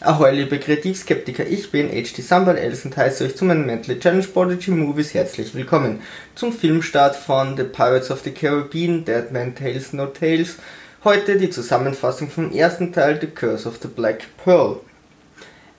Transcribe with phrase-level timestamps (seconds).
[0.00, 4.28] Ahoi liebe Kreativskeptiker, ich bin HT Sambal Els und heiße euch zu meinen Mentally Challenge
[4.28, 6.02] Prodigy Movies herzlich willkommen.
[6.36, 10.58] Zum Filmstart von The Pirates of the Caribbean, Dead Man Tales No Tales.
[11.02, 14.78] Heute die Zusammenfassung vom ersten Teil The Curse of the Black Pearl.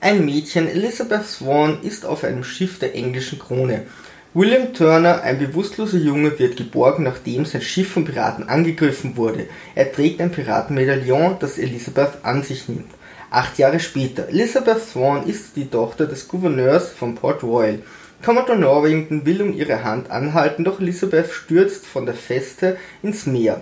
[0.02, 3.86] Ein Mädchen, Elizabeth Swan, ist auf einem Schiff der englischen Krone.
[4.34, 9.46] William Turner, ein bewusstloser Junge, wird geborgen, nachdem sein Schiff von Piraten angegriffen wurde.
[9.74, 12.99] Er trägt ein Piratenmedaillon, das Elizabeth an sich nimmt.
[13.32, 14.28] Acht Jahre später.
[14.28, 17.78] Elizabeth Swan ist die Tochter des Gouverneurs von Port Royal.
[18.24, 23.60] Commodore Norrington will um ihre Hand anhalten, doch Elizabeth stürzt von der Feste ins Meer.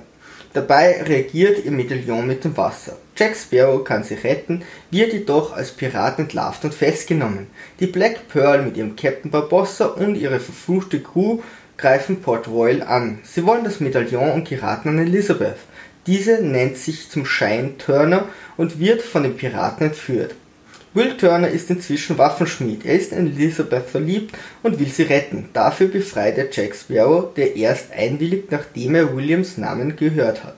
[0.55, 2.97] Dabei reagiert ihr Medaillon mit dem Wasser.
[3.15, 7.49] Jack Sparrow kann sie retten, wird jedoch als Pirat entlarvt und festgenommen.
[7.79, 11.41] Die Black Pearl mit ihrem Captain Barbossa und ihre verfluchte Crew
[11.77, 13.19] greifen Port Royal an.
[13.23, 15.59] Sie wollen das Medaillon und geraten an Elizabeth.
[16.09, 18.25] Diese nennt sich zum Schein Turner
[18.57, 20.35] und wird von den Piraten entführt.
[20.95, 22.87] Will Turner ist inzwischen Waffenschmied.
[22.87, 25.51] Er ist in Elizabeth verliebt und will sie retten.
[25.53, 30.57] Dafür befreit er Jack Sparrow, der erst einwilligt, nachdem er Williams Namen gehört hat.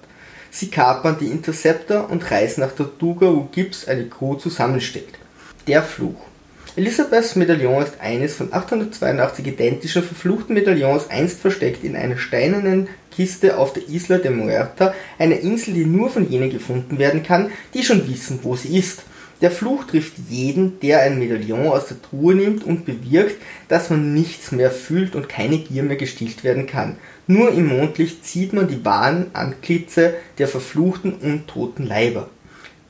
[0.53, 5.19] Sie kapern die Interceptor und reisen nach Tortuga, wo Gibbs eine Crew zusammensteckt.
[5.67, 6.30] Der Fluch
[6.77, 13.59] Elisabeths Medaillon ist eines von 882 identischen verfluchten Medaillons einst versteckt in einer steinernen Kiste
[13.59, 17.83] auf der Isla de Muerta, einer Insel, die nur von jenen gefunden werden kann, die
[17.83, 19.03] schon wissen, wo sie ist.
[19.41, 24.15] Der Fluch trifft jeden, der ein Medaillon aus der Truhe nimmt und bewirkt, dass man
[24.15, 26.99] nichts mehr fühlt und keine Gier mehr gestillt werden kann.
[27.27, 32.29] Nur im Mondlicht sieht man die wahren Antlitze der verfluchten und toten Leiber.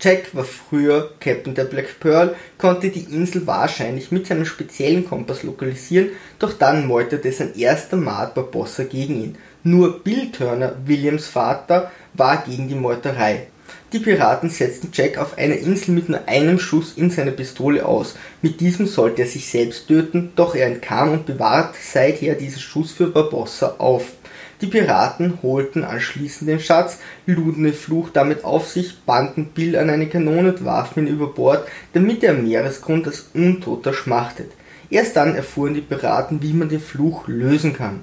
[0.01, 5.43] Jack war früher Captain der Black Pearl, konnte die Insel wahrscheinlich mit seinem speziellen Kompass
[5.43, 9.39] lokalisieren, doch dann meuterte sein erster Mart Barbossa gegen ihn.
[9.63, 13.49] Nur Bill Turner, Williams Vater, war gegen die Meuterei.
[13.93, 18.15] Die Piraten setzten Jack auf einer Insel mit nur einem Schuss in seine Pistole aus.
[18.41, 22.93] Mit diesem sollte er sich selbst töten, doch er entkam und bewahrt seither diesen Schuss
[22.93, 24.13] für Barbossa auf.
[24.61, 29.89] Die Piraten holten anschließend den Schatz, luden den Fluch damit auf sich, banden Bill an
[29.89, 34.51] eine Kanone und warfen ihn über Bord, damit er am Meeresgrund als Untoter schmachtet.
[34.91, 38.01] Erst dann erfuhren die Piraten, wie man den Fluch lösen kann.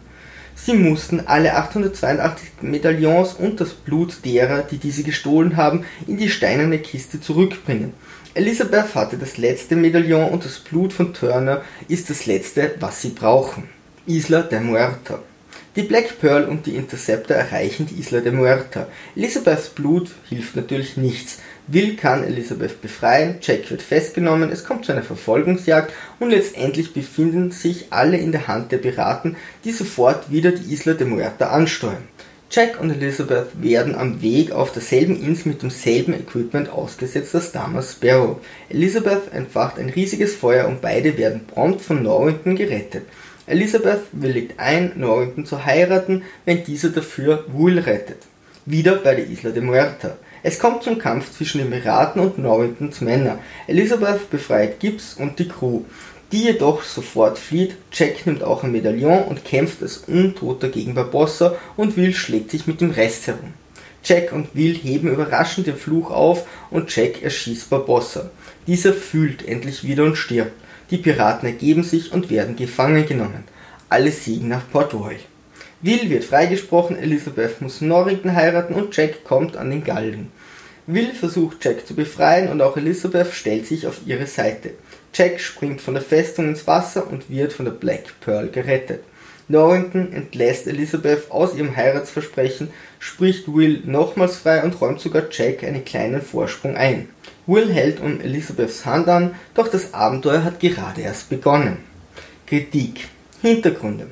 [0.55, 6.29] Sie mussten alle 882 Medaillons und das Blut derer, die diese gestohlen haben, in die
[6.29, 7.93] steinerne Kiste zurückbringen.
[8.33, 13.09] Elisabeth hatte das letzte Medaillon und das Blut von Turner ist das letzte, was sie
[13.09, 13.69] brauchen.
[14.07, 15.19] Isla de Muerta
[15.77, 18.87] die Black Pearl und die Interceptor erreichen die Isla de Muerta.
[19.15, 21.37] Elizabeths Blut hilft natürlich nichts.
[21.67, 27.51] Will kann Elizabeth befreien, Jack wird festgenommen, es kommt zu einer Verfolgungsjagd und letztendlich befinden
[27.51, 32.07] sich alle in der Hand der Piraten, die sofort wieder die Isla de Muerta ansteuern.
[32.49, 37.91] Jack und Elizabeth werden am Weg auf derselben Insel mit demselben Equipment ausgesetzt als damals
[37.91, 38.37] Sparrow.
[38.69, 43.03] Elizabeth entfacht ein riesiges Feuer und beide werden prompt von Norrington gerettet.
[43.47, 48.17] Elizabeth willigt ein, Norrington zu heiraten, wenn dieser dafür Will rettet.
[48.65, 50.17] Wieder bei der Isla de Muerta.
[50.43, 53.39] Es kommt zum Kampf zwischen den Piraten und Norringtons Männer.
[53.67, 55.83] Elizabeth befreit Gibbs und die Crew,
[56.33, 57.75] die jedoch sofort flieht.
[57.93, 62.67] Jack nimmt auch ein Medaillon und kämpft als Untoter gegen Barbossa und Will schlägt sich
[62.67, 63.53] mit dem Rest herum.
[64.03, 68.29] Jack und Will heben überraschend den Fluch auf und Jack erschießt Barbossa.
[68.67, 70.51] Dieser fühlt endlich wieder und stirbt.
[70.89, 73.43] Die Piraten ergeben sich und werden gefangen genommen.
[73.89, 75.19] Alle siegen nach Port Royal.
[75.81, 80.31] Will wird freigesprochen, Elizabeth muss Norrington heiraten und Jack kommt an den Galgen.
[80.87, 84.71] Will versucht Jack zu befreien und auch Elizabeth stellt sich auf ihre Seite.
[85.13, 89.03] Jack springt von der Festung ins Wasser und wird von der Black Pearl gerettet.
[89.49, 92.69] Norrington entlässt Elizabeth aus ihrem Heiratsversprechen,
[92.99, 97.09] spricht Will nochmals frei und räumt sogar Jack einen kleinen Vorsprung ein.
[97.47, 101.77] Will hält um Elizabeths Hand an, doch das Abenteuer hat gerade erst begonnen.
[102.45, 103.07] Kritik
[103.41, 104.07] Hintergründe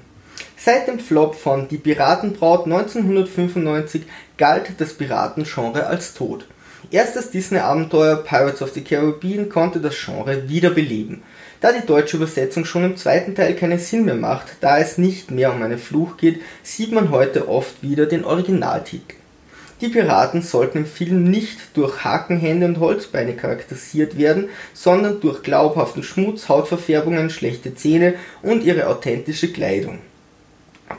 [0.58, 4.04] Seit dem Flop von Die Piratenbraut 1995
[4.38, 6.48] galt das Piratengenre als tot.
[6.92, 11.24] Erst das Disney-Abenteuer Pirates of the Caribbean konnte das Genre wiederbeleben.
[11.60, 15.30] Da die deutsche Übersetzung schon im zweiten Teil keinen Sinn mehr macht, da es nicht
[15.30, 19.16] mehr um einen Fluch geht, sieht man heute oft wieder den Originaltitel.
[19.82, 26.02] Die Piraten sollten im Film nicht durch Hakenhände und Holzbeine charakterisiert werden, sondern durch glaubhaften
[26.02, 30.00] Schmutz, Hautverfärbungen, schlechte Zähne und ihre authentische Kleidung.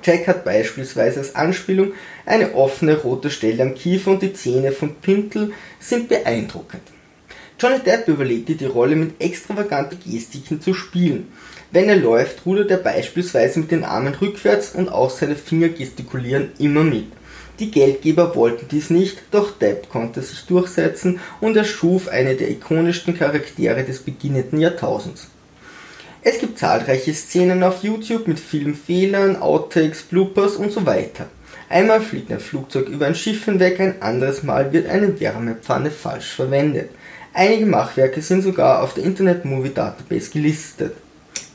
[0.03, 1.93] Jack hat beispielsweise als Anspielung
[2.27, 6.83] eine offene rote Stelle am Kiefer und die Zähne von Pintel sind beeindruckend.
[7.59, 11.29] Johnny Depp überlegte die Rolle mit extravaganten Gestiken zu spielen.
[11.71, 16.51] Wenn er läuft, rudert er beispielsweise mit den Armen rückwärts und auch seine Finger gestikulieren
[16.59, 17.07] immer mit.
[17.59, 23.17] Die Geldgeber wollten dies nicht, doch Depp konnte sich durchsetzen und erschuf eine der ikonischsten
[23.17, 25.29] Charaktere des beginnenden Jahrtausends.
[26.23, 31.29] Es gibt zahlreiche Szenen auf YouTube mit vielen Fehlern, Outtakes, Bloopers und so weiter.
[31.69, 36.33] Einmal fliegt ein Flugzeug über ein Schiff hinweg, ein anderes Mal wird eine Wärmepfanne falsch
[36.33, 36.91] verwendet.
[37.33, 40.95] Einige Machwerke sind sogar auf der Internet Movie Database gelistet.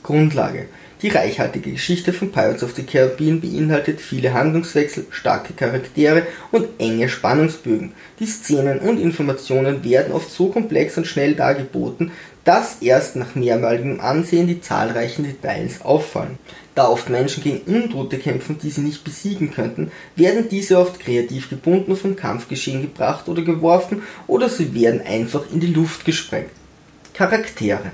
[0.03, 0.67] Grundlage
[1.01, 7.09] die reichhaltige Geschichte von Pirates of the Caribbean beinhaltet viele Handlungswechsel, starke Charaktere und enge
[7.09, 7.93] Spannungsbögen.
[8.19, 12.11] Die Szenen und Informationen werden oft so komplex und schnell dargeboten,
[12.43, 16.37] dass erst nach mehrmaligem Ansehen die zahlreichen Details auffallen.
[16.75, 21.49] Da oft Menschen gegen Untote kämpfen, die sie nicht besiegen könnten, werden diese oft kreativ
[21.49, 26.51] gebunden vom Kampfgeschehen gebracht oder geworfen oder sie werden einfach in die Luft gesprengt.
[27.13, 27.91] Charaktere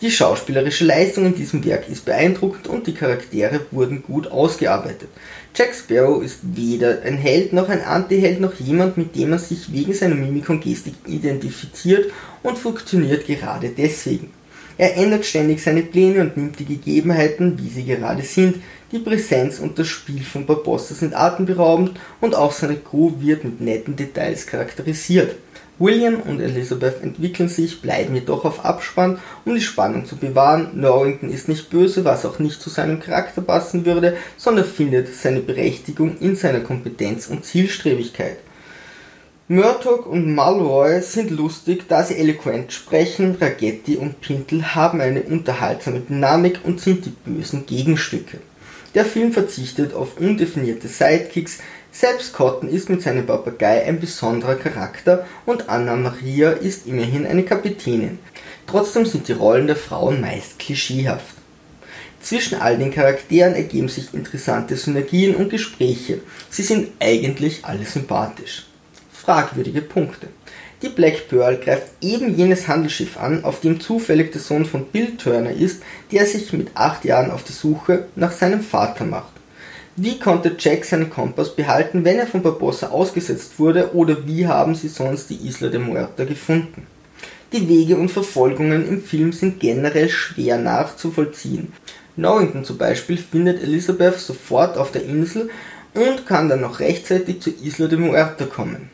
[0.00, 5.10] die schauspielerische Leistung in diesem Werk ist beeindruckend und die Charaktere wurden gut ausgearbeitet.
[5.54, 9.72] Jack Sparrow ist weder ein Held noch ein Antiheld noch jemand, mit dem man sich
[9.72, 12.12] wegen seiner Mimik und Gestik identifiziert
[12.42, 14.30] und funktioniert gerade deswegen.
[14.78, 18.62] Er ändert ständig seine Pläne und nimmt die Gegebenheiten, wie sie gerade sind.
[18.92, 23.60] Die Präsenz und das Spiel von Barbossa sind atemberaubend und auch seine Crew wird mit
[23.60, 25.36] netten Details charakterisiert.
[25.80, 30.72] William und Elizabeth entwickeln sich, bleiben jedoch auf Abspann, um die Spannung zu bewahren.
[30.74, 35.40] Norrington ist nicht böse, was auch nicht zu seinem Charakter passen würde, sondern findet seine
[35.40, 38.36] Berechtigung in seiner Kompetenz und Zielstrebigkeit.
[39.48, 46.00] Murdoch und Malroy sind lustig, da sie eloquent sprechen, Ragetti und Pintel haben eine unterhaltsame
[46.00, 48.38] Dynamik und sind die bösen Gegenstücke.
[48.94, 51.58] Der Film verzichtet auf undefinierte Sidekicks,
[51.92, 57.42] selbst Cotton ist mit seinem Papagei ein besonderer Charakter und Anna Maria ist immerhin eine
[57.42, 58.18] Kapitänin.
[58.66, 61.34] Trotzdem sind die Rollen der Frauen meist klischeehaft.
[62.20, 66.20] Zwischen all den Charakteren ergeben sich interessante Synergien und Gespräche.
[66.50, 68.66] Sie sind eigentlich alle sympathisch.
[69.12, 70.28] Fragwürdige Punkte.
[70.82, 75.16] Die Black Pearl greift eben jenes Handelsschiff an, auf dem zufällig der Sohn von Bill
[75.16, 79.39] Turner ist, der sich mit acht Jahren auf die Suche nach seinem Vater macht.
[80.02, 84.74] Wie konnte Jack seinen Kompass behalten, wenn er von Barbossa ausgesetzt wurde, oder wie haben
[84.74, 86.86] sie sonst die Isla de Muerta gefunden?
[87.52, 91.74] Die Wege und Verfolgungen im Film sind generell schwer nachzuvollziehen.
[92.16, 95.50] Norrington zum Beispiel findet Elizabeth sofort auf der Insel
[95.92, 98.88] und kann dann noch rechtzeitig zur Isla de Muerta kommen.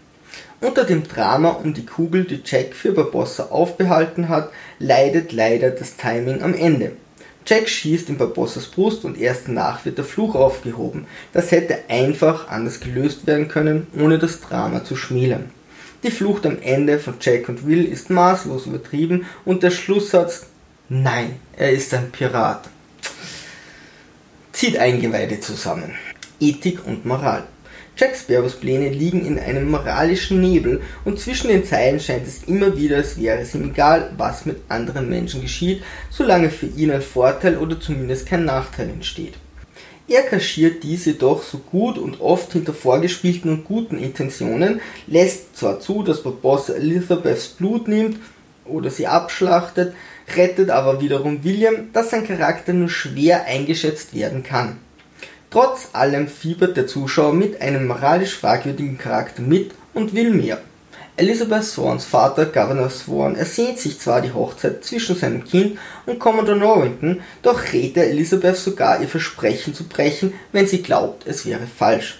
[0.61, 4.51] Unter dem Drama um die Kugel, die Jack für Barbossa aufbehalten hat,
[4.81, 6.97] leidet leider das Timing am Ende.
[7.47, 11.07] Jack schießt in Barbossas Brust und erst danach wird der Fluch aufgehoben.
[11.33, 15.51] Das hätte einfach anders gelöst werden können, ohne das Drama zu schmälern.
[16.03, 20.47] Die Flucht am Ende von Jack und Will ist maßlos übertrieben und der Schlusssatz
[20.89, 22.69] Nein, er ist ein Pirat
[24.57, 25.95] zieht Eingeweide zusammen.
[26.41, 27.47] Ethik und Moral.
[27.99, 32.77] Jack Sparrows Pläne liegen in einem moralischen Nebel und zwischen den Zeilen scheint es immer
[32.77, 37.01] wieder, als wäre es ihm egal, was mit anderen Menschen geschieht, solange für ihn ein
[37.01, 39.33] Vorteil oder zumindest kein Nachteil entsteht.
[40.09, 45.81] Er kaschiert diese doch so gut und oft hinter vorgespielten und guten Intentionen, lässt zwar
[45.81, 48.19] zu, dass Barbossa Elizabeths Blut nimmt
[48.67, 49.95] oder sie abschlachtet,
[50.37, 54.81] rettet aber wiederum William, dass sein Charakter nur schwer eingeschätzt werden kann.
[55.51, 60.61] Trotz allem fiebert der Zuschauer mit einem moralisch fragwürdigen Charakter mit und will mehr.
[61.19, 66.59] Elizabeth Swans Vater, Governor Swan, ersehnt sich zwar die Hochzeit zwischen seinem Kind und Commodore
[66.59, 71.67] Norrington, doch rät er Elizabeth sogar ihr Versprechen zu brechen, wenn sie glaubt, es wäre
[71.67, 72.19] falsch.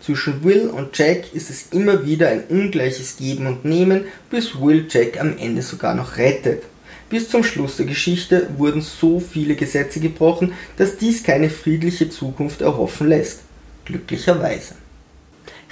[0.00, 4.86] Zwischen Will und Jack ist es immer wieder ein ungleiches Geben und Nehmen, bis Will
[4.88, 6.62] Jack am Ende sogar noch rettet.
[7.10, 12.60] Bis zum Schluss der Geschichte wurden so viele Gesetze gebrochen, dass dies keine friedliche Zukunft
[12.60, 13.40] erhoffen lässt.
[13.86, 14.74] Glücklicherweise.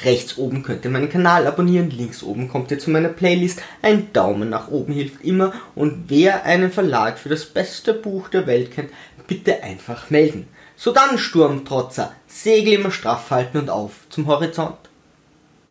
[0.04, 3.62] Rechts oben könnt ihr meinen Kanal abonnieren, links oben kommt ihr zu meiner Playlist.
[3.82, 8.46] Ein Daumen nach oben hilft immer und wer einen Verlag für das beste Buch der
[8.46, 8.90] Welt kennt,
[9.26, 10.48] bitte einfach melden.
[10.76, 14.76] So dann, Sturmtrotzer, Segel immer straff halten und auf zum Horizont.